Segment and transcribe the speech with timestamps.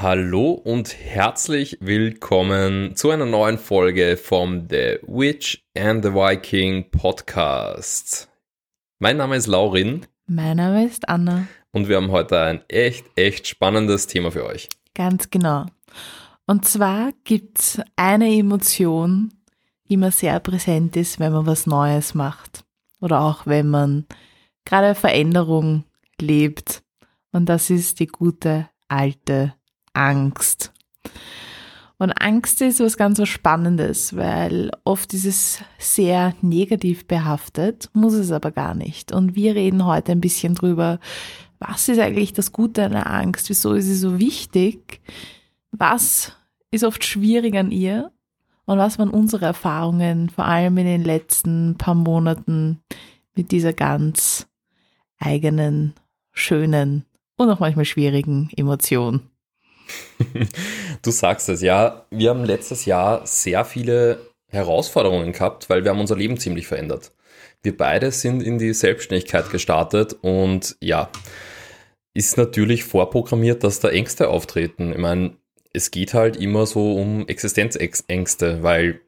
[0.00, 8.30] Hallo und herzlich willkommen zu einer neuen Folge vom The Witch and the Viking Podcast.
[9.00, 10.06] Mein Name ist Laurin.
[10.28, 11.48] Mein Name ist Anna.
[11.72, 14.68] Und wir haben heute ein echt, echt spannendes Thema für euch.
[14.94, 15.66] Ganz genau.
[16.46, 19.32] Und zwar gibt es eine Emotion,
[19.88, 22.64] die immer sehr präsent ist, wenn man was Neues macht.
[23.00, 24.06] Oder auch wenn man
[24.64, 25.82] gerade Veränderung
[26.20, 26.84] lebt.
[27.32, 29.57] Und das ist die gute alte
[29.92, 30.72] Angst.
[31.98, 38.12] Und Angst ist was ganz was Spannendes, weil oft ist es sehr negativ behaftet, muss
[38.14, 39.10] es aber gar nicht.
[39.10, 41.00] Und wir reden heute ein bisschen drüber,
[41.58, 43.48] was ist eigentlich das Gute an der Angst?
[43.48, 45.00] Wieso ist sie so wichtig?
[45.72, 46.32] Was
[46.70, 48.12] ist oft schwierig an ihr?
[48.64, 52.80] Und was waren unsere Erfahrungen, vor allem in den letzten paar Monaten
[53.34, 54.46] mit dieser ganz
[55.18, 55.94] eigenen,
[56.32, 59.22] schönen und auch manchmal schwierigen Emotion?
[61.02, 62.06] Du sagst es, ja.
[62.10, 67.12] Wir haben letztes Jahr sehr viele Herausforderungen gehabt, weil wir haben unser Leben ziemlich verändert.
[67.62, 71.10] Wir beide sind in die Selbstständigkeit gestartet und ja,
[72.14, 74.92] ist natürlich vorprogrammiert, dass da Ängste auftreten.
[74.92, 75.36] Ich meine,
[75.72, 79.00] es geht halt immer so um Existenzängste, weil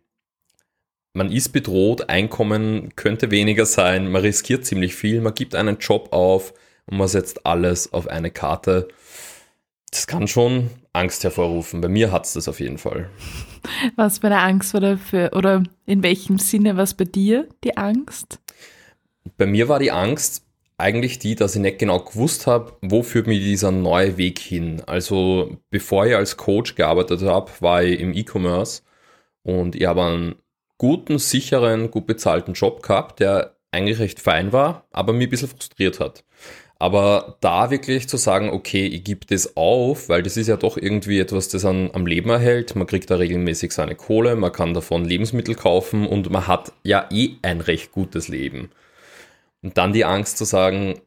[1.12, 6.12] man ist bedroht, Einkommen könnte weniger sein, man riskiert ziemlich viel, man gibt einen Job
[6.12, 6.54] auf
[6.86, 8.88] und man setzt alles auf eine Karte
[9.90, 11.80] das kann schon Angst hervorrufen.
[11.80, 13.10] Bei mir hat es das auf jeden Fall.
[13.96, 18.40] Was bei der Angst oder für, oder in welchem Sinne was bei dir die Angst?
[19.36, 20.44] Bei mir war die Angst
[20.78, 24.82] eigentlich die, dass ich nicht genau gewusst habe, wo führt mir dieser neue Weg hin.
[24.86, 28.82] Also bevor ich als Coach gearbeitet habe, war ich im E-Commerce
[29.42, 30.34] und ich habe einen
[30.78, 35.48] guten, sicheren, gut bezahlten Job gehabt, der eigentlich recht fein war, aber mich ein bisschen
[35.48, 36.24] frustriert hat.
[36.80, 40.78] Aber da wirklich zu sagen, okay, ich gebe das auf, weil das ist ja doch
[40.78, 42.74] irgendwie etwas, das an, am Leben erhält.
[42.74, 47.06] Man kriegt da regelmäßig seine Kohle, man kann davon Lebensmittel kaufen und man hat ja
[47.12, 48.70] eh ein recht gutes Leben.
[49.60, 50.98] Und dann die Angst zu sagen,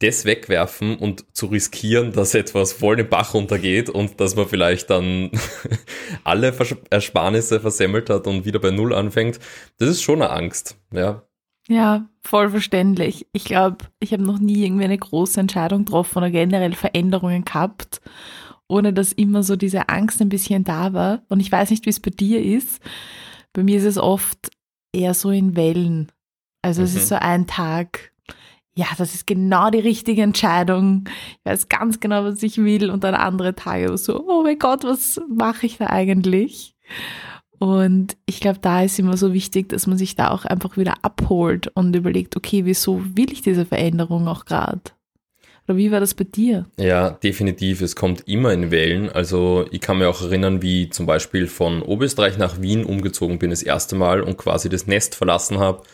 [0.00, 4.90] das wegwerfen und zu riskieren, dass etwas voll den Bach runtergeht und dass man vielleicht
[4.90, 5.30] dann
[6.24, 6.52] alle
[6.90, 9.38] Ersparnisse versemmelt hat und wieder bei Null anfängt,
[9.78, 11.22] das ist schon eine Angst, ja.
[11.68, 13.26] Ja, voll verständlich.
[13.32, 18.02] Ich glaube, ich habe noch nie irgendwie eine große Entscheidung getroffen oder generell Veränderungen gehabt,
[18.68, 21.22] ohne dass immer so diese Angst ein bisschen da war.
[21.28, 22.80] Und ich weiß nicht, wie es bei dir ist.
[23.52, 24.50] Bei mir ist es oft
[24.92, 26.12] eher so in Wellen.
[26.60, 26.86] Also mhm.
[26.86, 27.08] es ist mhm.
[27.08, 28.12] so ein Tag,
[28.74, 31.04] ja, das ist genau die richtige Entscheidung.
[31.38, 32.90] Ich weiß ganz genau, was ich will.
[32.90, 36.74] Und dann andere Tage so, oh mein Gott, was mache ich da eigentlich?
[37.64, 40.96] Und ich glaube, da ist immer so wichtig, dass man sich da auch einfach wieder
[41.00, 44.82] abholt und überlegt, okay, wieso will ich diese Veränderung auch gerade?
[45.66, 46.66] Oder wie war das bei dir?
[46.76, 47.80] Ja, definitiv.
[47.80, 49.08] Es kommt immer in Wellen.
[49.08, 53.48] Also ich kann mir auch erinnern, wie zum Beispiel von Oberösterreich nach Wien umgezogen bin
[53.48, 55.84] das erste Mal und quasi das Nest verlassen habe,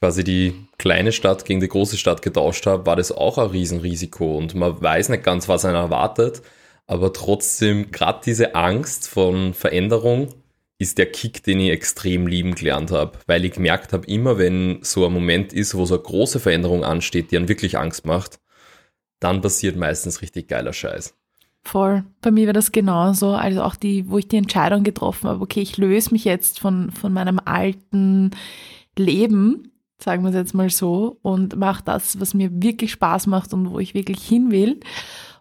[0.00, 4.36] quasi die kleine Stadt gegen die große Stadt getauscht habe, war das auch ein Riesenrisiko
[4.36, 6.42] und man weiß nicht ganz, was einen erwartet.
[6.88, 10.30] Aber trotzdem, gerade diese Angst von Veränderung
[10.84, 14.78] ist der Kick, den ich extrem lieben gelernt habe, weil ich gemerkt habe, immer wenn
[14.82, 18.38] so ein Moment ist, wo so eine große Veränderung ansteht, die einen wirklich Angst macht,
[19.18, 21.14] dann passiert meistens richtig geiler Scheiß.
[21.62, 22.04] Voll.
[22.20, 23.30] Bei mir war das genauso.
[23.30, 26.90] Also auch die, wo ich die Entscheidung getroffen habe, okay, ich löse mich jetzt von,
[26.90, 28.32] von meinem alten
[28.98, 33.54] Leben, sagen wir es jetzt mal so, und mache das, was mir wirklich Spaß macht
[33.54, 34.80] und wo ich wirklich hin will.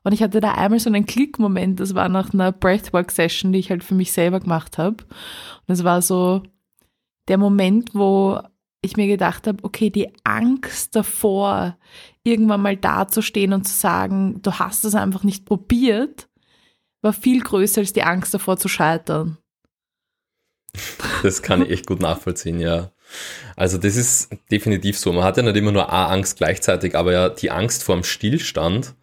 [0.03, 3.69] Und ich hatte da einmal so einen Klickmoment, das war nach einer Breathwork-Session, die ich
[3.69, 4.97] halt für mich selber gemacht habe.
[5.67, 6.43] Und es war so
[7.29, 8.41] der Moment, wo
[8.81, 11.77] ich mir gedacht habe, okay, die Angst davor,
[12.23, 16.27] irgendwann mal dazustehen und zu sagen, du hast es einfach nicht probiert,
[17.01, 19.37] war viel größer als die Angst davor zu scheitern.
[21.21, 22.91] Das kann ich echt gut nachvollziehen, ja.
[23.55, 25.13] Also das ist definitiv so.
[25.13, 28.03] Man hat ja nicht immer nur eine Angst gleichzeitig, aber ja die Angst vor dem
[28.03, 28.95] Stillstand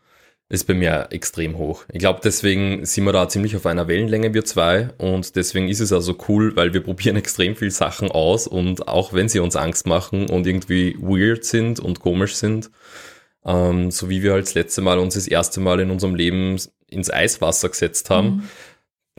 [0.51, 1.85] ist bei mir extrem hoch.
[1.93, 4.91] Ich glaube, deswegen sind wir da ziemlich auf einer Wellenlänge, wir zwei.
[4.99, 8.49] Und deswegen ist es also cool, weil wir probieren extrem viel Sachen aus.
[8.49, 12.71] Und auch wenn sie uns Angst machen und irgendwie weird sind und komisch sind,
[13.47, 16.61] ähm, so wie wir halt das letzte Mal uns das erste Mal in unserem Leben
[16.89, 18.49] ins Eiswasser gesetzt haben, mhm.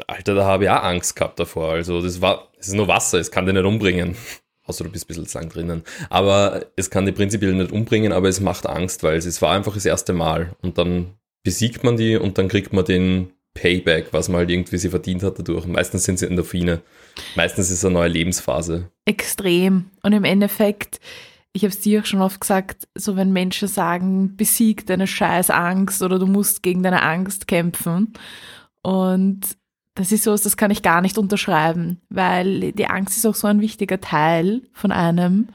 [0.07, 1.71] Alter, da habe ich auch Angst gehabt davor.
[1.73, 4.17] Also das war, es ist nur Wasser, es kann dich nicht umbringen.
[4.65, 5.83] Außer du bist ein bisschen zu lang drinnen.
[6.09, 9.73] Aber es kann dich prinzipiell nicht umbringen, aber es macht Angst, weil es war einfach
[9.73, 10.55] das erste Mal.
[10.61, 14.77] Und dann besiegt man die und dann kriegt man den Payback, was man halt irgendwie
[14.77, 15.65] sie verdient hat dadurch.
[15.65, 16.81] Meistens sind sie Endorphine.
[17.35, 18.89] Meistens ist es eine neue Lebensphase.
[19.05, 19.91] Extrem.
[20.03, 20.99] Und im Endeffekt
[21.53, 25.49] ich habe es dir auch schon oft gesagt, so wenn Menschen sagen, besieg deine scheiß
[25.49, 28.13] Angst oder du musst gegen deine Angst kämpfen.
[28.81, 29.41] Und
[29.95, 33.47] das ist so, das kann ich gar nicht unterschreiben, weil die Angst ist auch so
[33.47, 35.49] ein wichtiger Teil von einem,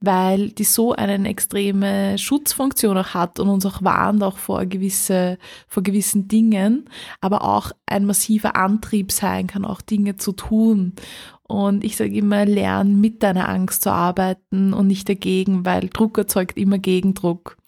[0.00, 5.38] weil die so eine extreme Schutzfunktion auch hat und uns auch warnt auch vor gewisse,
[5.68, 6.88] vor gewissen Dingen,
[7.20, 10.94] aber auch ein massiver Antrieb sein kann, auch Dinge zu tun.
[11.42, 16.16] Und ich sage immer, lern mit deiner Angst zu arbeiten und nicht dagegen, weil Druck
[16.16, 17.58] erzeugt immer Gegendruck.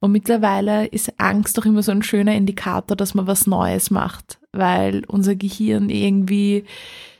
[0.00, 4.38] Und mittlerweile ist Angst doch immer so ein schöner Indikator, dass man was Neues macht,
[4.52, 6.64] weil unser Gehirn irgendwie,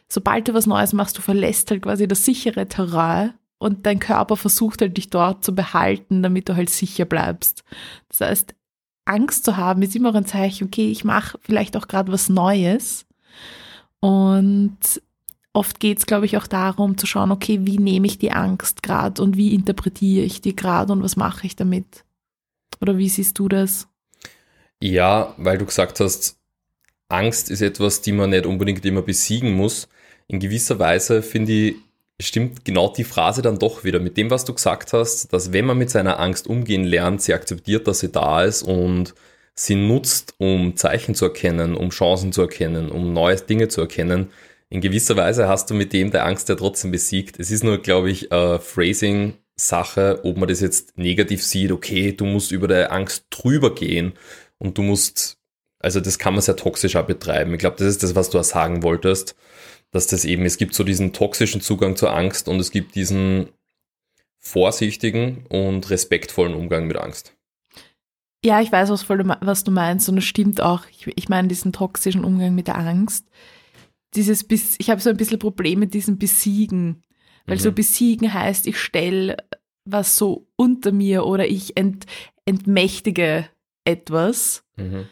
[0.08, 4.36] sobald du was Neues machst, du verlässt halt quasi das sichere Terrain und dein Körper
[4.36, 7.64] versucht halt dich dort zu behalten, damit du halt sicher bleibst.
[8.08, 8.54] Das heißt,
[9.04, 13.06] Angst zu haben ist immer ein Zeichen, okay, ich mache vielleicht auch gerade was Neues.
[14.00, 14.78] Und
[15.52, 18.82] oft geht es, glaube ich, auch darum zu schauen, okay, wie nehme ich die Angst
[18.82, 22.04] gerade und wie interpretiere ich die gerade und was mache ich damit?
[22.80, 23.88] Oder wie siehst du das?
[24.80, 26.36] Ja, weil du gesagt hast,
[27.08, 29.88] Angst ist etwas, die man nicht unbedingt immer besiegen muss.
[30.28, 31.76] In gewisser Weise finde ich,
[32.20, 35.66] stimmt genau die Phrase dann doch wieder mit dem, was du gesagt hast, dass wenn
[35.66, 39.14] man mit seiner Angst umgehen lernt, sie akzeptiert, dass sie da ist und
[39.54, 44.30] sie nutzt, um Zeichen zu erkennen, um Chancen zu erkennen, um neue Dinge zu erkennen.
[44.68, 47.38] In gewisser Weise hast du mit dem der Angst ja trotzdem besiegt.
[47.38, 52.26] Es ist nur, glaube ich, äh, Phrasing-Sache, ob man das jetzt negativ sieht, okay, du
[52.26, 54.12] musst über der Angst drüber gehen
[54.58, 55.38] und du musst,
[55.78, 57.54] also das kann man sehr toxisch auch betreiben.
[57.54, 59.36] Ich glaube, das ist das, was du auch sagen wolltest
[59.90, 63.48] dass das eben, es gibt so diesen toxischen Zugang zur Angst und es gibt diesen
[64.38, 67.34] vorsichtigen und respektvollen Umgang mit Angst.
[68.44, 70.84] Ja, ich weiß, was, voll, was du meinst und es stimmt auch.
[70.90, 73.26] Ich, ich meine diesen toxischen Umgang mit der Angst.
[74.14, 74.46] Dieses,
[74.78, 77.02] ich habe so ein bisschen Probleme mit diesem Besiegen.
[77.46, 77.62] Weil mhm.
[77.62, 79.38] so besiegen heißt, ich stelle
[79.84, 82.04] was so unter mir oder ich ent,
[82.44, 83.48] entmächtige
[83.84, 84.64] etwas.
[84.76, 85.06] Mhm.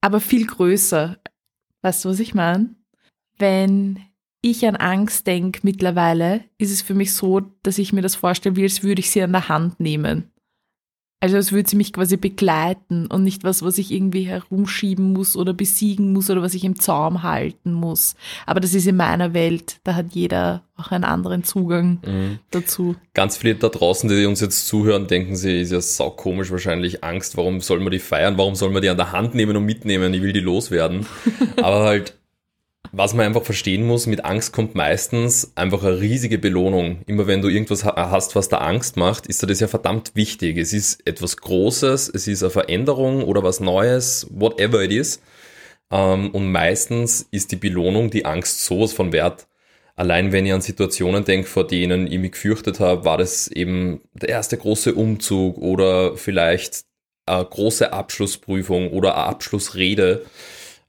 [0.00, 1.18] Aber viel größer.
[1.80, 2.74] Weißt du, was ich meine?
[3.38, 4.00] Wenn
[4.40, 8.56] ich an Angst denke mittlerweile, ist es für mich so, dass ich mir das vorstelle,
[8.56, 10.30] wie als würde ich sie an der Hand nehmen.
[11.24, 15.36] Also als würde sie mich quasi begleiten und nicht was, was ich irgendwie herumschieben muss
[15.36, 18.14] oder besiegen muss oder was ich im Zaum halten muss.
[18.44, 22.40] Aber das ist in meiner Welt, da hat jeder auch einen anderen Zugang mhm.
[22.50, 22.96] dazu.
[23.14, 27.38] Ganz viele da draußen, die uns jetzt zuhören, denken sie, ist ja saukomisch wahrscheinlich Angst,
[27.38, 30.12] warum soll man die feiern, warum soll man die an der Hand nehmen und mitnehmen,
[30.12, 31.06] ich will die loswerden.
[31.56, 32.18] Aber halt
[32.92, 37.02] was man einfach verstehen muss, mit Angst kommt meistens einfach eine riesige Belohnung.
[37.06, 40.58] Immer wenn du irgendwas hast, was da Angst macht, ist dir das ja verdammt wichtig.
[40.58, 45.20] Es ist etwas Großes, es ist eine Veränderung oder was Neues, whatever it is.
[45.90, 49.46] Ähm, und meistens ist die Belohnung, die Angst sowas von wert.
[49.96, 54.00] Allein wenn ich an Situationen denke, vor denen ich mich gefürchtet habe, war das eben
[54.12, 56.84] der erste große Umzug oder vielleicht
[57.26, 60.24] eine große Abschlussprüfung oder eine Abschlussrede,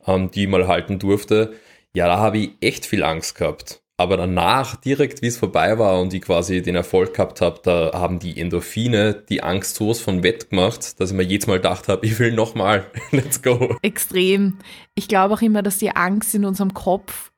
[0.06, 1.54] ähm, die ich mal halten durfte
[1.96, 3.82] ja, da habe ich echt viel Angst gehabt.
[3.98, 7.92] Aber danach, direkt wie es vorbei war und ich quasi den Erfolg gehabt habe, da
[7.94, 11.88] haben die Endorphine die Angst sowas von wett gemacht, dass ich mir jedes Mal gedacht
[11.88, 13.78] habe, ich will nochmal, let's go.
[13.82, 14.60] Extrem.
[14.96, 17.32] Ich glaube auch immer, dass die Angst in unserem Kopf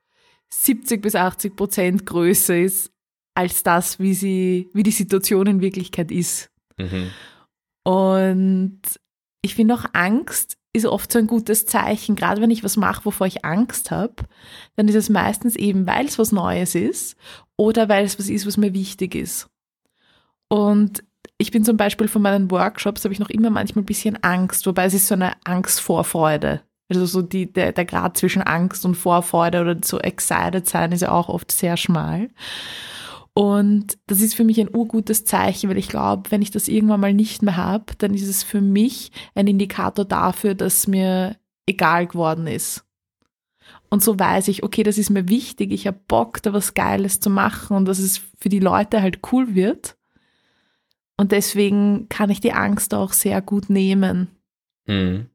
[0.48, 2.90] 70 bis 80 Prozent größer ist,
[3.34, 6.50] als das, wie sie, wie die Situation in Wirklichkeit ist.
[6.76, 7.12] Mhm.
[7.84, 8.80] Und
[9.42, 12.16] ich finde auch Angst ist oft so ein gutes Zeichen.
[12.16, 14.14] Gerade wenn ich was mache, wovor ich Angst habe,
[14.76, 17.16] dann ist es meistens eben, weil es was Neues ist
[17.56, 19.48] oder weil es was ist, was mir wichtig ist.
[20.48, 21.04] Und
[21.38, 24.66] ich bin zum Beispiel von meinen Workshops, habe ich noch immer manchmal ein bisschen Angst,
[24.66, 26.62] wobei es ist so eine Angst vor Freude.
[26.88, 31.02] Also so die, der, der Grad zwischen Angst und Vorfreude oder so excited sein ist
[31.02, 32.30] ja auch oft sehr schmal.
[33.38, 36.98] Und das ist für mich ein urgutes Zeichen, weil ich glaube, wenn ich das irgendwann
[36.98, 42.08] mal nicht mehr habe, dann ist es für mich ein Indikator dafür, dass mir egal
[42.08, 42.84] geworden ist.
[43.90, 47.20] Und so weiß ich, okay, das ist mir wichtig, ich habe Bock, da was Geiles
[47.20, 49.96] zu machen und dass es für die Leute halt cool wird.
[51.16, 54.32] Und deswegen kann ich die Angst auch sehr gut nehmen.
[54.86, 55.30] Mhm.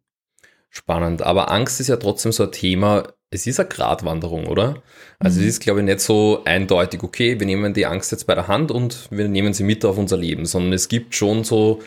[0.70, 1.22] Spannend.
[1.22, 4.82] Aber Angst ist ja trotzdem so ein Thema, es ist eine Gratwanderung, oder?
[5.20, 5.48] Also mhm.
[5.48, 8.48] es ist, glaube ich, nicht so eindeutig, okay, wir nehmen die Angst jetzt bei der
[8.48, 11.82] Hand und wir nehmen sie mit auf unser Leben, sondern es gibt schon so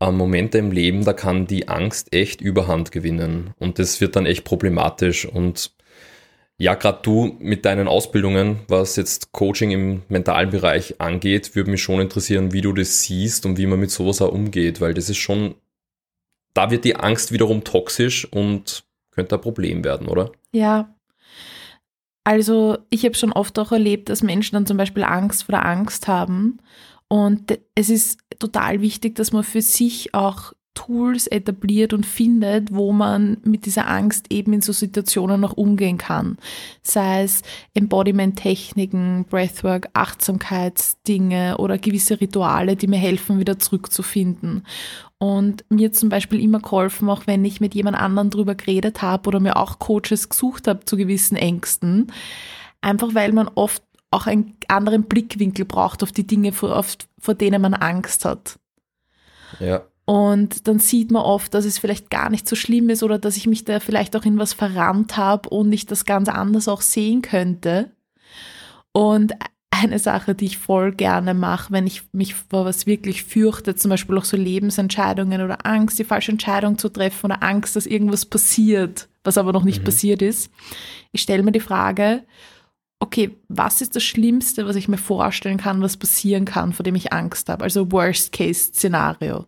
[0.00, 4.26] äh, Momente im Leben, da kann die Angst echt Überhand gewinnen und das wird dann
[4.26, 5.72] echt problematisch und
[6.58, 11.82] ja, gerade du mit deinen Ausbildungen, was jetzt Coaching im mentalen Bereich angeht, würde mich
[11.82, 15.08] schon interessieren, wie du das siehst und wie man mit sowas auch umgeht, weil das
[15.08, 15.56] ist schon,
[16.54, 20.32] da wird die Angst wiederum toxisch und könnte ein Problem werden, oder?
[20.52, 20.94] Ja.
[22.24, 25.66] Also ich habe schon oft auch erlebt, dass Menschen dann zum Beispiel Angst vor der
[25.66, 26.58] Angst haben
[27.12, 32.92] Und es ist total wichtig, dass man für sich auch Tools etabliert und findet, wo
[32.92, 36.38] man mit dieser Angst eben in so Situationen noch umgehen kann.
[36.82, 37.42] Sei es
[37.74, 44.66] Embodiment-Techniken, Breathwork, Achtsamkeitsdinge oder gewisse Rituale, die mir helfen, wieder zurückzufinden.
[45.22, 49.28] Und mir zum Beispiel immer geholfen, auch wenn ich mit jemand anderen drüber geredet habe
[49.28, 52.10] oder mir auch Coaches gesucht habe zu gewissen Ängsten.
[52.80, 56.84] Einfach weil man oft auch einen anderen Blickwinkel braucht auf die Dinge, vor,
[57.20, 58.58] vor denen man Angst hat.
[59.60, 59.84] Ja.
[60.06, 63.36] Und dann sieht man oft, dass es vielleicht gar nicht so schlimm ist oder dass
[63.36, 66.80] ich mich da vielleicht auch in was verrannt habe und ich das ganz anders auch
[66.80, 67.92] sehen könnte.
[68.90, 69.34] Und
[69.82, 73.90] eine Sache, die ich voll gerne mache, wenn ich mich vor was wirklich fürchte, zum
[73.90, 78.26] Beispiel auch so Lebensentscheidungen oder Angst, die falsche Entscheidung zu treffen oder Angst, dass irgendwas
[78.26, 79.84] passiert, was aber noch nicht mhm.
[79.84, 80.50] passiert ist.
[81.12, 82.24] Ich stelle mir die Frage,
[83.00, 86.94] okay, was ist das Schlimmste, was ich mir vorstellen kann, was passieren kann, vor dem
[86.94, 87.64] ich Angst habe?
[87.64, 89.46] Also Worst-Case-Szenario.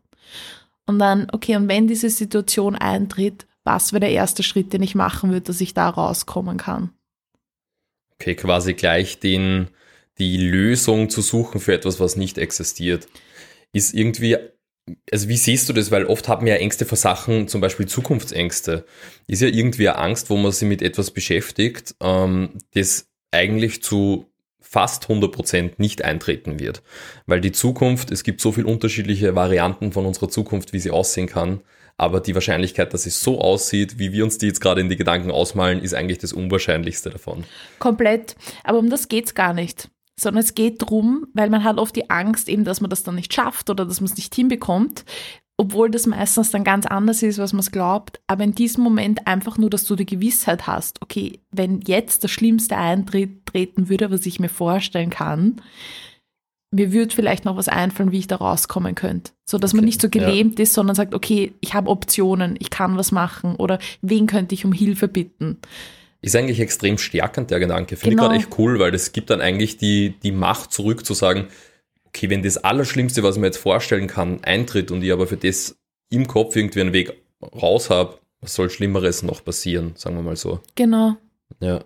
[0.87, 4.95] Und dann, okay, und wenn diese Situation eintritt, was wäre der erste Schritt, den ich
[4.95, 6.91] machen würde, dass ich da rauskommen kann?
[8.15, 9.69] Okay, quasi gleich den,
[10.19, 13.09] die Lösung zu suchen für etwas, was nicht existiert.
[13.73, 14.37] Ist irgendwie,
[15.11, 15.91] also wie siehst du das?
[15.91, 18.85] Weil oft haben wir ja Ängste vor Sachen, zum Beispiel Zukunftsängste.
[19.27, 24.31] Ist ja irgendwie eine Angst, wo man sich mit etwas beschäftigt, ähm, das eigentlich zu
[24.61, 26.83] fast 100% nicht eintreten wird.
[27.27, 31.29] Weil die Zukunft, es gibt so viele unterschiedliche Varianten von unserer Zukunft, wie sie aussehen
[31.29, 31.61] kann.
[31.97, 34.97] Aber die Wahrscheinlichkeit, dass es so aussieht, wie wir uns die jetzt gerade in die
[34.97, 37.45] Gedanken ausmalen, ist eigentlich das Unwahrscheinlichste davon.
[37.79, 38.35] Komplett.
[38.65, 39.91] Aber um das geht es gar nicht.
[40.19, 43.17] Sondern es geht darum, weil man hat oft die Angst eben, dass man das dann
[43.17, 45.05] nicht schafft oder dass man es nicht hinbekommt,
[45.57, 48.21] obwohl das meistens dann ganz anders ist, was man es glaubt.
[48.27, 52.31] Aber in diesem Moment einfach nur, dass du die Gewissheit hast, okay, wenn jetzt das
[52.31, 55.61] Schlimmste eintreten würde, was ich mir vorstellen kann,
[56.75, 59.31] mir würde vielleicht noch was einfallen, wie ich da rauskommen könnte.
[59.49, 60.65] So dass okay, man nicht so gelähmt ja.
[60.65, 64.65] ist, sondern sagt, okay, ich habe Optionen, ich kann was machen oder wen könnte ich
[64.65, 65.59] um Hilfe bitten.
[66.25, 67.97] Ist eigentlich extrem stärkend, der Gedanke.
[67.97, 68.25] Finde genau.
[68.25, 71.49] ich gerade echt cool, weil das gibt dann eigentlich die, die Macht zurück zu sagen,
[72.07, 75.37] okay, wenn das Allerschlimmste, was ich mir jetzt vorstellen kann, eintritt und ich aber für
[75.37, 75.77] das
[76.11, 77.13] im Kopf irgendwie einen Weg
[77.43, 80.61] raus habe, was soll Schlimmeres noch passieren, sagen wir mal so.
[80.75, 81.17] Genau.
[81.61, 81.85] Ja,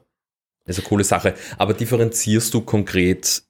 [0.65, 1.35] das ist eine coole Sache.
[1.57, 3.43] Aber differenzierst du konkret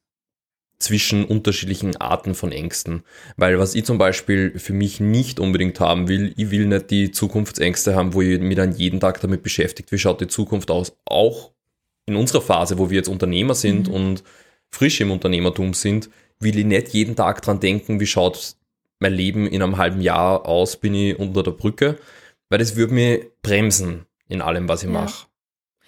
[0.79, 3.03] zwischen unterschiedlichen Arten von Ängsten?
[3.37, 7.11] Weil was ich zum Beispiel für mich nicht unbedingt haben will, ich will nicht die
[7.11, 10.97] Zukunftsängste haben, wo ich mich dann jeden Tag damit beschäftigt, wie schaut die Zukunft aus.
[11.05, 11.53] Auch
[12.07, 13.95] in unserer Phase, wo wir jetzt Unternehmer sind mhm.
[13.95, 14.25] und
[14.71, 18.57] frisch im Unternehmertum sind, will ich nicht jeden Tag dran denken, wie schaut
[19.01, 21.99] mein Leben in einem halben Jahr aus, bin ich unter der Brücke,
[22.49, 25.01] weil das würde mich bremsen in allem, was ich ja.
[25.01, 25.27] mache.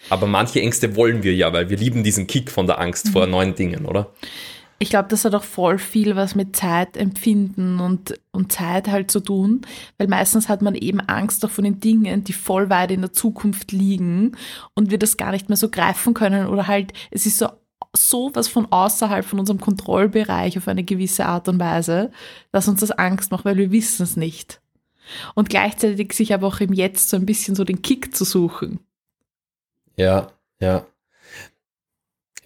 [0.08, 3.10] Aber manche Ängste wollen wir ja, weil wir lieben diesen Kick von der Angst mhm.
[3.10, 4.12] vor neuen Dingen, oder?
[4.82, 9.20] Ich glaube, das hat auch voll viel was mit Zeitempfinden und, und Zeit halt zu
[9.20, 9.60] tun,
[9.98, 13.12] weil meistens hat man eben Angst auch von den Dingen, die voll weit in der
[13.12, 14.32] Zukunft liegen
[14.74, 17.48] und wir das gar nicht mehr so greifen können oder halt, es ist so
[17.96, 22.12] so was von außerhalb von unserem Kontrollbereich auf eine gewisse Art und Weise,
[22.52, 24.60] dass uns das Angst macht, weil wir wissen es nicht.
[25.34, 28.78] Und gleichzeitig sich aber auch im Jetzt so ein bisschen so den Kick zu suchen.
[29.96, 30.86] Ja, ja.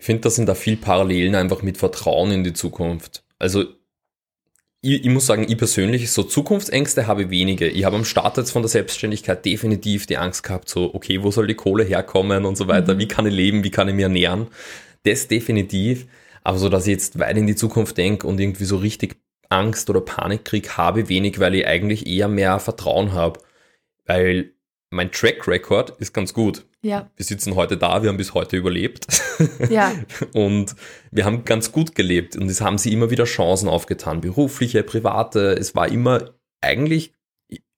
[0.05, 3.25] Ich finde, das sind da viel Parallelen einfach mit Vertrauen in die Zukunft.
[3.39, 3.65] Also
[4.83, 7.69] ich, ich, muss sagen, ich persönlich, so Zukunftsängste habe wenige.
[7.69, 11.31] Ich habe am Start jetzt von der Selbstständigkeit definitiv die Angst gehabt, so, okay, wo
[11.31, 12.99] soll die Kohle herkommen und so weiter, mhm.
[12.99, 14.49] wie kann ich leben, wie kann ich mir ernähren
[15.05, 16.07] das definitiv.
[16.43, 19.17] Aber so, dass ich jetzt weit in die Zukunft denke und irgendwie so richtig
[19.49, 23.41] Angst oder Panik kriege, habe wenig, weil ich eigentlich eher mehr Vertrauen habe.
[24.05, 24.53] Weil
[24.91, 26.67] mein Track Record ist ganz gut.
[26.85, 27.11] Ja.
[27.17, 29.07] Wir sitzen heute da, wir haben bis heute überlebt.
[29.71, 29.93] Ja.
[30.35, 30.77] und
[31.11, 35.55] wir haben ganz gut gelebt und es haben sie immer wieder Chancen aufgetan, berufliche, private.
[35.55, 37.15] Es war immer eigentlich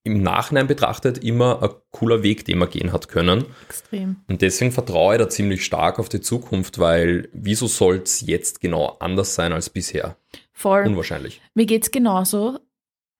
[0.03, 3.45] im Nachhinein betrachtet immer ein cooler Weg, den man gehen hat können.
[3.67, 4.17] Extrem.
[4.27, 8.61] Und deswegen vertraue ich da ziemlich stark auf die Zukunft, weil wieso soll es jetzt
[8.61, 10.15] genau anders sein als bisher?
[10.53, 10.87] Voll.
[10.87, 11.41] Unwahrscheinlich.
[11.55, 12.59] Mir geht es genauso.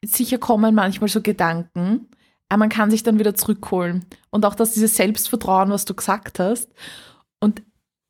[0.03, 2.08] Sicher kommen manchmal so Gedanken,
[2.49, 4.05] aber man kann sich dann wieder zurückholen.
[4.29, 6.69] Und auch dass dieses Selbstvertrauen, was du gesagt hast.
[7.39, 7.61] Und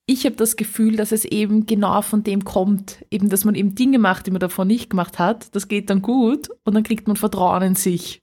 [0.05, 3.75] ich habe das Gefühl, dass es eben genau von dem kommt, eben, dass man eben
[3.75, 5.53] Dinge macht, die man davor nicht gemacht hat.
[5.53, 8.21] Das geht dann gut und dann kriegt man Vertrauen in sich.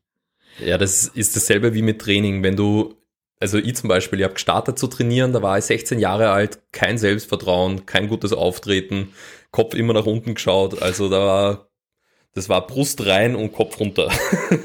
[0.64, 2.42] Ja, das ist dasselbe wie mit Training.
[2.42, 2.94] Wenn du,
[3.38, 6.60] also ich zum Beispiel, ich habe gestartet zu trainieren, da war ich 16 Jahre alt,
[6.72, 9.08] kein Selbstvertrauen, kein gutes Auftreten,
[9.50, 10.80] Kopf immer nach unten geschaut.
[10.80, 11.68] Also da war,
[12.34, 14.10] das war Brust rein und Kopf runter.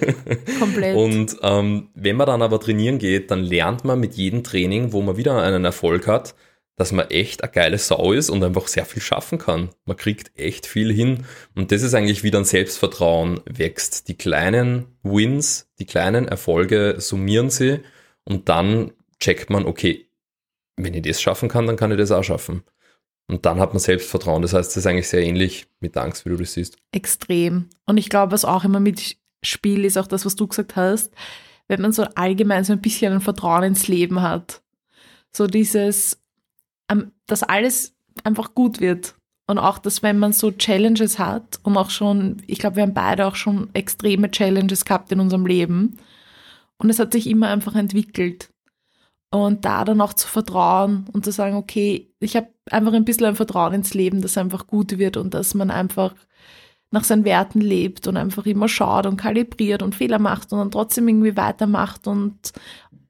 [0.60, 0.96] Komplett.
[0.96, 5.02] Und ähm, wenn man dann aber trainieren geht, dann lernt man mit jedem Training, wo
[5.02, 6.34] man wieder einen Erfolg hat,
[6.76, 9.70] dass man echt eine geile Sau ist und einfach sehr viel schaffen kann.
[9.86, 11.26] Man kriegt echt viel hin.
[11.54, 14.08] Und das ist eigentlich wie dann Selbstvertrauen wächst.
[14.08, 17.82] Die kleinen Wins, die kleinen Erfolge summieren sie
[18.24, 20.08] und dann checkt man, okay,
[20.76, 22.64] wenn ich das schaffen kann, dann kann ich das auch schaffen.
[23.30, 24.42] Und dann hat man Selbstvertrauen.
[24.42, 26.78] Das heißt, das ist eigentlich sehr ähnlich mit der Angst, wie du das siehst.
[26.92, 27.70] Extrem.
[27.86, 31.14] Und ich glaube, was auch immer mitspielt, ist auch das, was du gesagt hast,
[31.68, 34.64] wenn man so allgemein so ein bisschen ein Vertrauen ins Leben hat.
[35.32, 36.20] So dieses,
[37.28, 37.94] dass alles
[38.24, 39.14] einfach gut wird.
[39.46, 42.94] Und auch, dass wenn man so Challenges hat und auch schon, ich glaube, wir haben
[42.94, 45.98] beide auch schon extreme Challenges gehabt in unserem Leben.
[46.78, 48.52] Und es hat sich immer einfach entwickelt.
[49.32, 53.26] Und da dann auch zu vertrauen und zu sagen, okay, ich habe einfach ein bisschen
[53.26, 56.14] ein Vertrauen ins Leben, dass es einfach gut wird und dass man einfach
[56.92, 60.72] nach seinen Werten lebt und einfach immer schaut und kalibriert und Fehler macht und dann
[60.72, 62.52] trotzdem irgendwie weitermacht und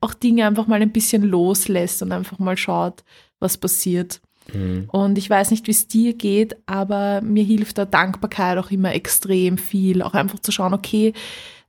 [0.01, 3.03] auch Dinge einfach mal ein bisschen loslässt und einfach mal schaut,
[3.39, 4.21] was passiert.
[4.53, 4.85] Mhm.
[4.91, 8.93] Und ich weiß nicht, wie es dir geht, aber mir hilft da Dankbarkeit auch immer
[8.93, 10.01] extrem viel.
[10.01, 11.13] Auch einfach zu schauen, okay,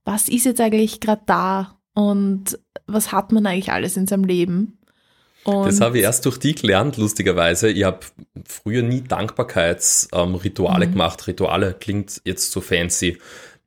[0.05, 4.79] was ist jetzt eigentlich gerade da und was hat man eigentlich alles in seinem Leben?
[5.45, 7.71] Und das habe ich erst durch die gelernt, lustigerweise.
[7.71, 8.01] Ich habe
[8.47, 10.93] früher nie Dankbarkeitsrituale ähm, mhm.
[10.93, 11.27] gemacht.
[11.27, 13.19] Rituale klingt jetzt so fancy.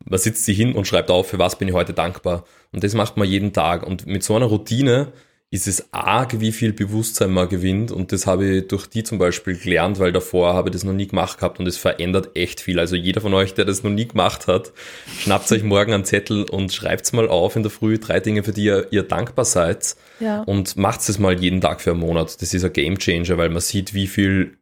[0.05, 2.45] Man sitzt sich hin und schreibt auf, für was bin ich heute dankbar.
[2.71, 3.83] Und das macht man jeden Tag.
[3.83, 5.13] Und mit so einer Routine
[5.53, 7.91] ist es arg, wie viel Bewusstsein man gewinnt.
[7.91, 10.93] Und das habe ich durch die zum Beispiel gelernt, weil davor habe ich das noch
[10.93, 12.79] nie gemacht gehabt und es verändert echt viel.
[12.79, 14.73] Also jeder von euch, der das noch nie gemacht hat,
[15.19, 18.51] schnappt euch morgen einen Zettel und schreibt mal auf in der Früh drei Dinge, für
[18.51, 19.95] die ihr, ihr dankbar seid.
[20.19, 20.41] Ja.
[20.41, 22.41] Und macht es mal jeden Tag für einen Monat.
[22.41, 24.57] Das ist ein Game Changer, weil man sieht, wie viel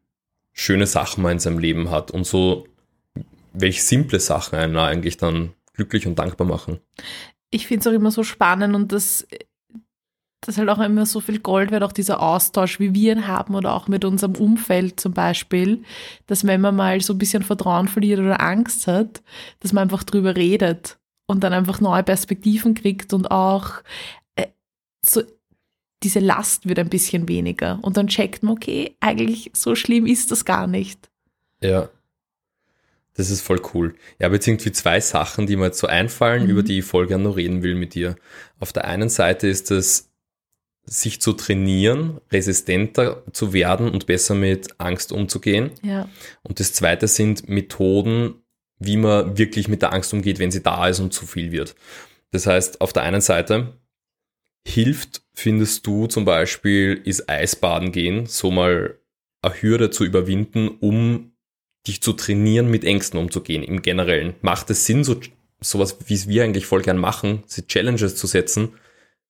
[0.51, 2.67] schöne Sachen man in seinem Leben hat und so,
[3.53, 6.81] welche simple Sachen einen eigentlich dann glücklich und dankbar machen.
[7.49, 9.25] Ich finde es auch immer so spannend und das
[10.41, 13.53] dass halt auch immer so viel Gold wird, auch dieser Austausch, wie wir ihn haben
[13.53, 15.83] oder auch mit unserem Umfeld zum Beispiel,
[16.25, 19.21] dass wenn man mal so ein bisschen Vertrauen verliert oder Angst hat,
[19.59, 23.83] dass man einfach drüber redet und dann einfach neue Perspektiven kriegt und auch
[24.35, 24.47] äh,
[25.05, 25.21] so
[26.03, 30.31] diese Last wird ein bisschen weniger und dann checkt man, okay, eigentlich so schlimm ist
[30.31, 31.11] das gar nicht.
[31.61, 31.89] Ja.
[33.13, 33.93] Das ist voll cool.
[34.19, 36.49] Ja, aber jetzt irgendwie zwei Sachen, die mir jetzt so einfallen, mhm.
[36.49, 38.15] über die ich voll gerne noch reden will mit dir.
[38.59, 40.10] Auf der einen Seite ist es
[40.91, 45.71] sich zu trainieren, resistenter zu werden und besser mit Angst umzugehen.
[45.81, 46.09] Ja.
[46.43, 48.43] Und das zweite sind Methoden,
[48.77, 51.75] wie man wirklich mit der Angst umgeht, wenn sie da ist und zu viel wird.
[52.31, 53.79] Das heißt, auf der einen Seite
[54.67, 58.99] hilft, findest du zum Beispiel, ist Eisbaden gehen, so mal
[59.41, 61.31] eine Hürde zu überwinden, um
[61.87, 64.35] dich zu trainieren, mit Ängsten umzugehen im Generellen.
[64.41, 65.17] Macht es Sinn, so
[65.61, 68.73] sowas, wie es wir eigentlich voll gern machen, sie Challenges zu setzen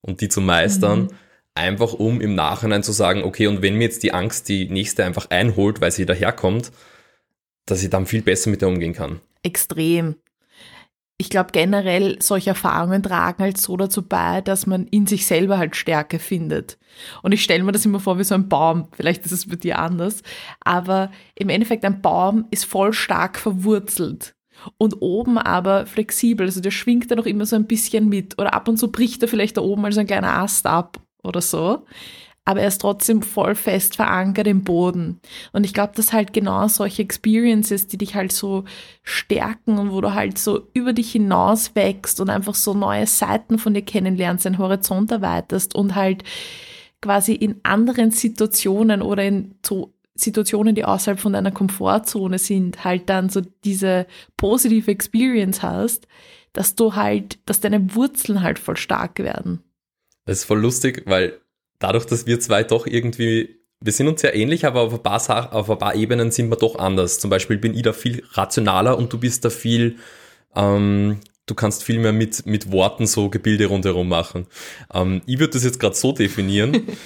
[0.00, 1.08] und die zu meistern, mhm
[1.54, 5.04] einfach um im Nachhinein zu sagen, okay, und wenn mir jetzt die Angst die nächste
[5.04, 6.72] einfach einholt, weil sie daherkommt,
[7.66, 9.20] dass ich dann viel besser mit der umgehen kann.
[9.42, 10.16] Extrem.
[11.18, 15.58] Ich glaube generell, solche Erfahrungen tragen halt so dazu bei, dass man in sich selber
[15.58, 16.78] halt Stärke findet.
[17.22, 18.88] Und ich stelle mir das immer vor wie so ein Baum.
[18.92, 20.22] Vielleicht ist es bei dir anders.
[20.60, 24.34] Aber im Endeffekt, ein Baum ist voll stark verwurzelt
[24.78, 26.46] und oben aber flexibel.
[26.46, 28.40] Also der schwingt da noch immer so ein bisschen mit.
[28.40, 31.40] Oder ab und zu bricht er vielleicht da oben als ein kleiner Ast ab oder
[31.40, 31.84] so.
[32.44, 35.20] Aber er ist trotzdem voll fest verankert im Boden.
[35.52, 38.64] Und ich glaube, dass halt genau solche Experiences, die dich halt so
[39.04, 43.58] stärken und wo du halt so über dich hinaus wächst und einfach so neue Seiten
[43.58, 46.24] von dir kennenlernst, deinen Horizont erweiterst und halt
[47.00, 53.08] quasi in anderen Situationen oder in so Situationen, die außerhalb von deiner Komfortzone sind, halt
[53.08, 54.06] dann so diese
[54.36, 56.06] positive Experience hast,
[56.52, 59.62] dass du halt, dass deine Wurzeln halt voll stark werden.
[60.24, 61.40] Das ist voll lustig, weil
[61.78, 65.52] dadurch, dass wir zwei doch irgendwie, wir sind uns sehr ähnlich, aber auf ein paar,
[65.52, 67.18] auf ein paar Ebenen sind wir doch anders.
[67.18, 69.96] Zum Beispiel bin ich da viel rationaler und du bist da viel,
[70.54, 74.46] ähm, du kannst viel mehr mit, mit Worten so Gebilde rundherum machen.
[74.94, 76.86] Ähm, ich würde das jetzt gerade so definieren.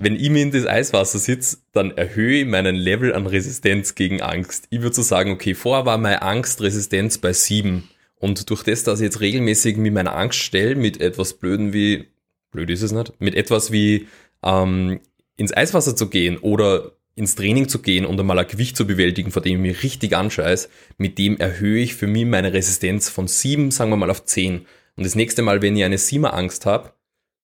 [0.00, 4.22] wenn ich mir in das Eiswasser sitze, dann erhöhe ich meinen Level an Resistenz gegen
[4.22, 4.66] Angst.
[4.70, 7.88] Ich würde so sagen, okay, vorher war meine Angstresistenz bei sieben.
[8.18, 12.06] Und durch das, dass ich jetzt regelmäßig mit meiner Angst stelle, mit etwas Blöden wie
[12.54, 14.08] blöd ist es nicht, mit etwas wie
[14.42, 15.00] ähm,
[15.36, 19.30] ins Eiswasser zu gehen oder ins Training zu gehen und einmal ein Gewicht zu bewältigen,
[19.30, 23.28] vor dem ich mich richtig anscheiß, mit dem erhöhe ich für mich meine Resistenz von
[23.28, 24.66] sieben, sagen wir mal, auf zehn.
[24.96, 26.92] Und das nächste Mal, wenn ich eine siebener Angst habe,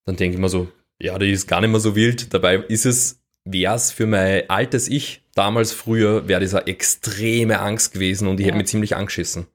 [0.06, 0.68] dann denke ich mir so,
[1.00, 2.34] ja, die ist gar nicht mehr so wild.
[2.34, 7.60] Dabei ist es, wäre es für mein altes Ich damals früher, wäre das eine extreme
[7.60, 8.48] Angst gewesen und ich ja.
[8.48, 9.46] hätte mich ziemlich angeschissen.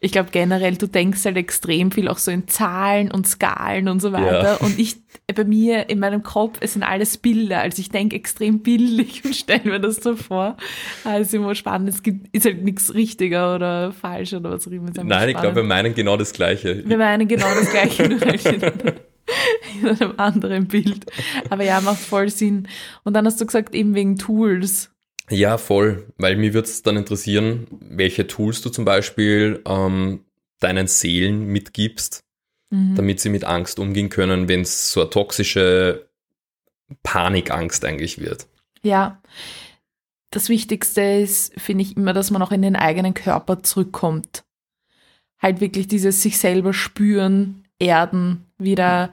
[0.00, 4.00] Ich glaube generell, du denkst halt extrem viel auch so in Zahlen und Skalen und
[4.00, 4.42] so weiter.
[4.42, 4.54] Ja.
[4.56, 4.96] Und ich,
[5.34, 7.60] bei mir, in meinem Kopf, es sind alles Bilder.
[7.60, 10.56] Also ich denke extrem bildlich und stelle mir das so vor.
[11.04, 11.88] Also immer spannend.
[11.88, 14.90] Es gibt, ist halt nichts richtiger oder falsch oder was auch immer.
[14.90, 15.30] Nein, spannend.
[15.30, 16.82] ich glaube, wir meinen genau das Gleiche.
[16.86, 18.62] Wir meinen genau das Gleiche, nur halt in,
[19.82, 21.06] in einem anderen Bild.
[21.50, 22.68] Aber ja, macht voll Sinn.
[23.04, 24.93] Und dann hast du gesagt, eben wegen Tools.
[25.30, 30.24] Ja, voll, weil mir würde es dann interessieren, welche Tools du zum Beispiel ähm,
[30.60, 32.24] deinen Seelen mitgibst,
[32.70, 32.94] mhm.
[32.94, 36.08] damit sie mit Angst umgehen können, wenn es so eine toxische
[37.02, 38.46] Panikangst eigentlich wird.
[38.82, 39.22] Ja,
[40.30, 44.44] das Wichtigste ist, finde ich immer, dass man auch in den eigenen Körper zurückkommt.
[45.38, 49.10] Halt wirklich dieses sich selber spüren, erden, wieder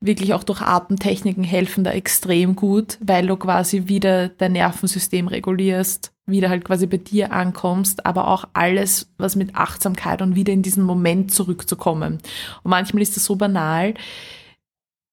[0.00, 6.12] wirklich auch durch Atemtechniken helfen da extrem gut, weil du quasi wieder dein Nervensystem regulierst,
[6.26, 10.62] wieder halt quasi bei dir ankommst, aber auch alles, was mit Achtsamkeit und wieder in
[10.62, 12.18] diesen Moment zurückzukommen.
[12.62, 13.94] Und manchmal ist das so banal,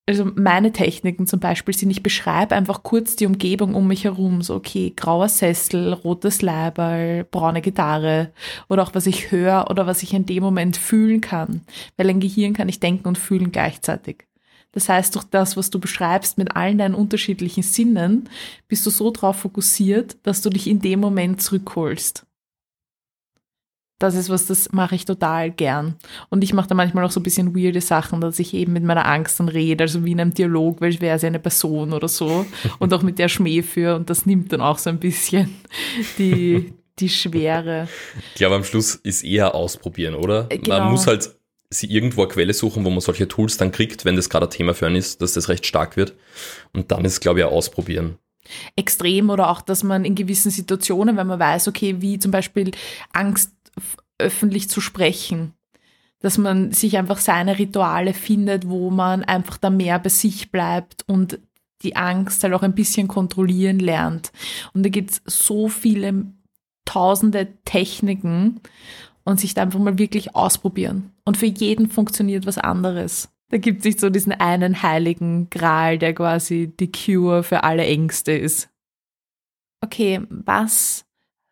[0.09, 4.41] also meine Techniken zum Beispiel sind, ich beschreibe einfach kurz die Umgebung um mich herum,
[4.41, 8.31] so okay, grauer Sessel, rotes Leiberl, braune Gitarre
[8.69, 11.61] oder auch was ich höre oder was ich in dem Moment fühlen kann,
[11.95, 14.25] weil ein Gehirn kann ich denken und fühlen gleichzeitig.
[14.71, 18.29] Das heißt, durch das, was du beschreibst mit allen deinen unterschiedlichen Sinnen,
[18.67, 22.25] bist du so drauf fokussiert, dass du dich in dem Moment zurückholst
[23.99, 25.95] das ist was, das mache ich total gern.
[26.29, 28.83] Und ich mache da manchmal auch so ein bisschen weirde Sachen, dass ich eben mit
[28.83, 32.07] meiner Angst dann rede, also wie in einem Dialog, weil wäre sie eine Person oder
[32.07, 32.45] so
[32.79, 35.53] und auch mit der Schmäh für und das nimmt dann auch so ein bisschen
[36.17, 37.89] die, die Schwere.
[38.33, 40.43] Ich glaube, am Schluss ist eher ausprobieren, oder?
[40.45, 40.79] Genau.
[40.79, 41.35] Man muss halt
[41.69, 44.49] sie irgendwo eine Quelle suchen, wo man solche Tools dann kriegt, wenn das gerade ein
[44.49, 46.15] Thema für einen ist, dass das recht stark wird.
[46.73, 48.17] Und dann ist, glaube ich, auch ausprobieren
[48.75, 52.71] extrem oder auch, dass man in gewissen Situationen, wenn man weiß, okay, wie zum Beispiel
[53.13, 53.51] Angst
[54.17, 55.53] öffentlich zu sprechen.
[56.19, 61.05] Dass man sich einfach seine Rituale findet, wo man einfach da mehr bei sich bleibt
[61.07, 61.39] und
[61.81, 64.31] die Angst halt auch ein bisschen kontrollieren lernt.
[64.73, 66.25] Und da gibt es so viele
[66.83, 68.59] tausende Techniken
[69.23, 71.11] und sich da einfach mal wirklich ausprobieren.
[71.23, 73.29] Und für jeden funktioniert was anderes.
[73.49, 77.85] Da gibt es nicht so diesen einen heiligen Gral, der quasi die Cure für alle
[77.85, 78.69] Ängste ist.
[79.81, 81.05] Okay, was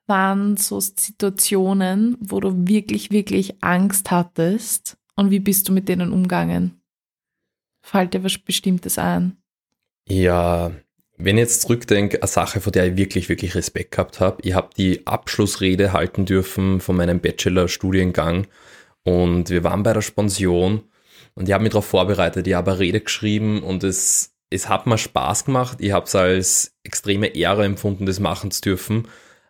[0.07, 6.11] waren so Situationen, wo du wirklich, wirklich Angst hattest und wie bist du mit denen
[6.11, 6.81] umgegangen?
[7.81, 9.37] Fällt dir was Bestimmtes ein?
[10.07, 10.71] Ja,
[11.17, 14.37] wenn ich jetzt zurückdenke, eine Sache, vor der ich wirklich, wirklich Respekt gehabt habe.
[14.43, 18.47] Ich habe die Abschlussrede halten dürfen von meinem Bachelor-Studiengang
[19.03, 20.83] und wir waren bei der Spension
[21.33, 22.45] und ich habe mich darauf vorbereitet.
[22.47, 25.77] Ich habe eine Rede geschrieben und es, es hat mir Spaß gemacht.
[25.81, 29.07] Ich habe es als extreme Ehre empfunden, das machen zu dürfen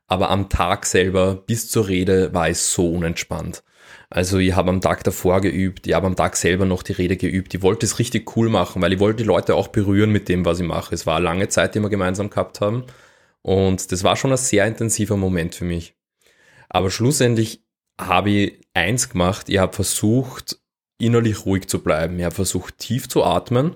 [0.07, 3.63] aber am Tag selber bis zur Rede war es so unentspannt.
[4.09, 7.17] Also ich habe am Tag davor geübt, ich habe am Tag selber noch die Rede
[7.17, 7.53] geübt.
[7.53, 10.45] Ich wollte es richtig cool machen, weil ich wollte die Leute auch berühren mit dem,
[10.45, 10.95] was ich mache.
[10.95, 12.85] Es war eine lange Zeit, die wir gemeinsam gehabt haben.
[13.41, 15.95] Und das war schon ein sehr intensiver Moment für mich.
[16.69, 17.63] Aber schlussendlich
[17.99, 20.57] habe ich eins gemacht, ich habe versucht,
[20.99, 22.17] innerlich ruhig zu bleiben.
[22.17, 23.75] Ich habe versucht, tief zu atmen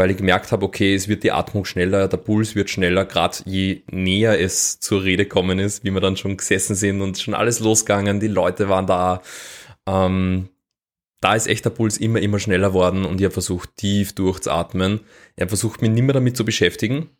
[0.00, 3.36] weil ich gemerkt habe, okay, es wird die Atmung schneller, der Puls wird schneller, gerade
[3.44, 7.34] je näher es zur Rede kommen ist, wie wir dann schon gesessen sind und schon
[7.34, 9.20] alles losgegangen, die Leute waren da.
[9.86, 10.48] Ähm,
[11.20, 15.00] da ist echt der Puls immer, immer schneller worden und ich habe versucht, tief durchzuatmen.
[15.36, 17.10] Ich habe versucht, mich nicht mehr damit zu beschäftigen.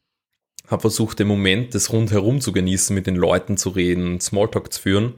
[0.67, 4.81] Habe versucht, den Moment des Rundherum zu genießen, mit den Leuten zu reden, Smalltalk zu
[4.81, 5.15] führen.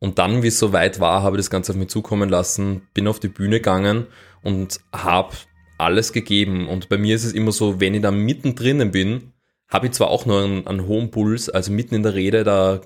[0.00, 3.06] Und dann, wie es soweit war, habe ich das Ganze auf mich zukommen lassen, bin
[3.06, 4.08] auf die Bühne gegangen
[4.42, 5.36] und habe
[5.78, 6.68] alles gegeben.
[6.68, 9.32] Und bei mir ist es immer so, wenn ich da mittendrin bin,
[9.68, 12.80] habe ich zwar auch nur einen, einen, hohen Puls, also mitten in der Rede, da,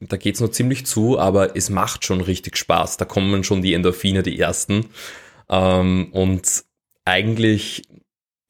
[0.00, 2.96] da geht es noch ziemlich zu, aber es macht schon richtig Spaß.
[2.96, 4.86] Da kommen schon die Endorphine, die ersten.
[5.48, 6.64] Ähm, und
[7.04, 7.82] eigentlich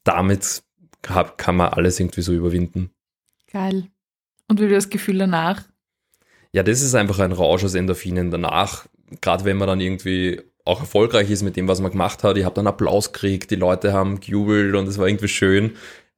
[0.04, 0.62] damit
[1.02, 2.90] kann, kann man alles irgendwie so überwinden.
[3.50, 3.88] Geil.
[4.48, 5.64] Und wie das Gefühl danach?
[6.52, 8.86] Ja, das ist einfach ein Rausch aus Endorphinen danach.
[9.20, 12.36] Gerade wenn man dann irgendwie auch erfolgreich ist mit dem, was man gemacht hat.
[12.36, 15.72] Ich habe dann Applaus gekriegt, die Leute haben gejubelt und es war irgendwie schön.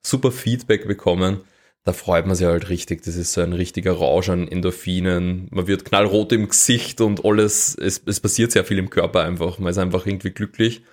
[0.05, 1.41] Super Feedback bekommen.
[1.83, 3.03] Da freut man sich halt richtig.
[3.03, 5.47] Das ist so ein richtiger Rausch an Endorphinen.
[5.51, 7.75] Man wird knallrot im Gesicht und alles.
[7.75, 9.59] Es, es passiert sehr viel im Körper einfach.
[9.59, 10.83] Man ist einfach irgendwie glücklich.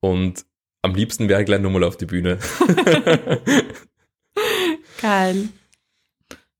[0.00, 0.44] Und
[0.82, 2.38] am liebsten wäre ich gleich nochmal auf die Bühne.
[5.00, 5.48] Geil.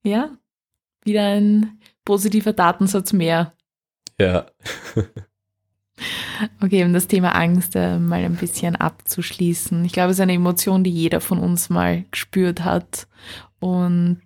[0.05, 0.37] Ja,
[1.05, 3.55] wieder ein positiver Datensatz mehr.
[4.21, 4.47] Ja.
[6.63, 9.85] Okay, um das Thema Angst äh, mal ein bisschen abzuschließen.
[9.85, 13.07] Ich glaube, es ist eine Emotion, die jeder von uns mal gespürt hat.
[13.61, 14.21] Und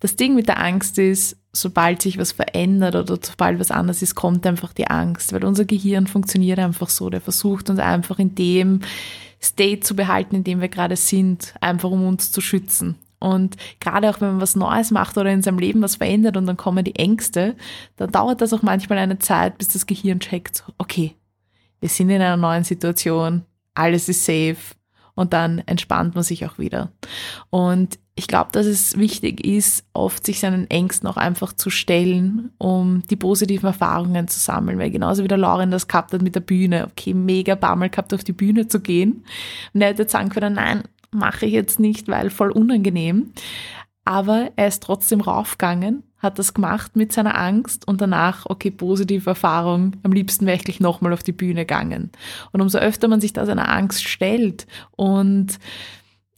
[0.00, 4.14] das Ding mit der Angst ist, sobald sich was verändert oder sobald was anders ist,
[4.14, 7.10] kommt einfach die Angst, weil unser Gehirn funktioniert einfach so.
[7.10, 8.80] Der versucht uns einfach in dem
[9.40, 12.96] State zu behalten, in dem wir gerade sind, einfach um uns zu schützen.
[13.18, 16.46] Und gerade auch wenn man was Neues macht oder in seinem Leben was verändert und
[16.46, 17.54] dann kommen die Ängste,
[17.96, 21.14] dann dauert das auch manchmal eine Zeit, bis das Gehirn checkt, okay,
[21.82, 23.42] wir sind in einer neuen Situation,
[23.74, 24.76] alles ist safe
[25.14, 26.92] und dann entspannt man sich auch wieder.
[27.50, 32.52] Und ich glaube, dass es wichtig ist, oft sich seinen Ängsten auch einfach zu stellen,
[32.58, 34.78] um die positiven Erfahrungen zu sammeln.
[34.78, 38.14] Weil genauso wie der Lauren das gehabt hat mit der Bühne, okay, mega Bammel gehabt,
[38.14, 39.24] auf die Bühne zu gehen.
[39.74, 43.32] Und er hätte sagen können, nein, mache ich jetzt nicht, weil voll unangenehm.
[44.04, 49.30] Aber er ist trotzdem raufgegangen, hat das gemacht mit seiner Angst und danach, okay, positive
[49.30, 52.10] Erfahrung, am liebsten wäre ich gleich nochmal auf die Bühne gegangen.
[52.52, 55.58] Und umso öfter man sich da seiner Angst stellt und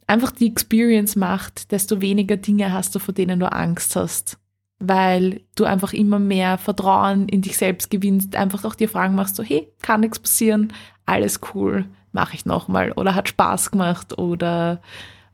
[0.06, 4.38] einfach die Experience macht, desto weniger Dinge hast du, vor denen du Angst hast.
[4.78, 9.36] Weil du einfach immer mehr Vertrauen in dich selbst gewinnst, einfach auch dir Fragen machst,
[9.36, 10.72] so, hey, kann nichts passieren,
[11.06, 12.92] alles cool, mache ich nochmal.
[12.92, 14.82] Oder hat Spaß gemacht oder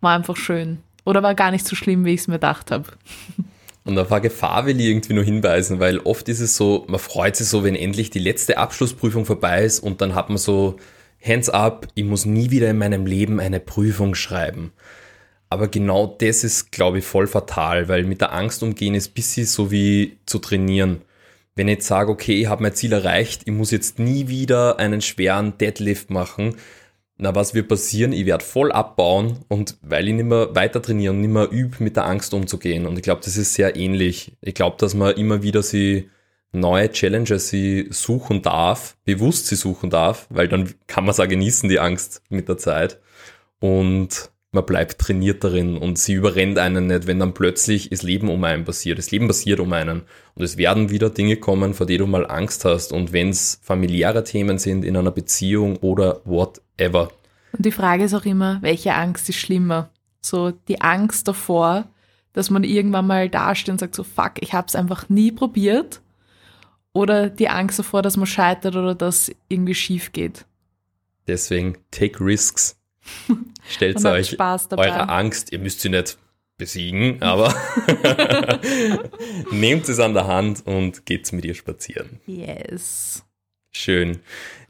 [0.00, 0.78] war einfach schön.
[1.04, 2.84] Oder war gar nicht so schlimm, wie ich es mir gedacht habe.
[3.84, 7.00] Und auf eine Gefahr will ich irgendwie nur hinweisen, weil oft ist es so, man
[7.00, 10.76] freut sich so, wenn endlich die letzte Abschlussprüfung vorbei ist und dann hat man so
[11.24, 14.72] hands up, ich muss nie wieder in meinem Leben eine Prüfung schreiben.
[15.48, 19.14] Aber genau das ist, glaube ich, voll fatal, weil mit der Angst umgehen ist ein
[19.14, 21.02] bisschen so wie zu trainieren.
[21.56, 24.78] Wenn ich jetzt sage, okay, ich habe mein Ziel erreicht, ich muss jetzt nie wieder
[24.78, 26.54] einen schweren Deadlift machen,
[27.20, 28.12] na, was wird passieren?
[28.12, 31.76] Ich werde voll abbauen und weil ich nicht mehr weiter trainiere und nicht mehr übe,
[31.80, 32.86] mit der Angst umzugehen.
[32.86, 34.32] Und ich glaube, das ist sehr ähnlich.
[34.40, 36.08] Ich glaube, dass man immer wieder sie
[36.52, 41.28] neue Challenges sie suchen darf, bewusst sie suchen darf, weil dann kann man es auch
[41.28, 42.98] genießen, die Angst mit der Zeit.
[43.60, 48.28] Und man bleibt trainiert darin und sie überrennt einen nicht, wenn dann plötzlich das Leben
[48.28, 48.98] um einen passiert.
[48.98, 50.02] Das Leben passiert um einen.
[50.34, 52.92] Und es werden wieder Dinge kommen, vor denen du mal Angst hast.
[52.92, 56.22] Und wenn es familiäre Themen sind in einer Beziehung oder
[56.80, 57.12] whatever.
[57.52, 59.90] Und die Frage ist auch immer, welche Angst ist schlimmer?
[60.20, 61.88] So die Angst davor,
[62.32, 66.00] dass man irgendwann mal dasteht und sagt so, fuck, ich habe es einfach nie probiert
[66.92, 70.46] oder die Angst davor, dass man scheitert oder dass irgendwie schief geht.
[71.26, 72.76] Deswegen take risks.
[73.68, 76.18] Stellt euch eure Angst, ihr müsst sie nicht
[76.56, 77.54] besiegen, aber
[79.50, 82.20] nehmt es an der Hand und geht mit ihr spazieren.
[82.26, 83.24] Yes.
[83.72, 84.20] Schön.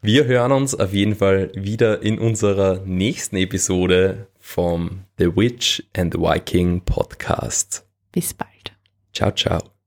[0.02, 6.14] Wir hören uns auf jeden Fall wieder in unserer nächsten Episode vom The Witch and
[6.14, 7.86] the Viking Podcast.
[8.12, 8.72] Bis bald.
[9.12, 9.79] Ciao, ciao.